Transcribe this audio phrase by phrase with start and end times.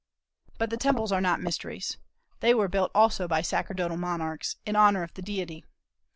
[0.57, 1.97] But the temples are not mysteries.
[2.39, 5.63] They were built also by sacerdotal monarchs, in honor of the deity.